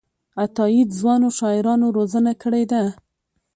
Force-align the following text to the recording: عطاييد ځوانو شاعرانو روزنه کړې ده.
عطاييد 0.43 0.89
ځوانو 0.99 1.27
شاعرانو 1.37 1.85
روزنه 1.97 2.33
کړې 2.41 2.63
ده. 2.71 2.83